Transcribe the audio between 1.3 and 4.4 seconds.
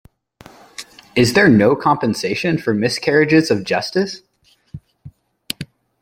there no compensation for miscarriages of justice?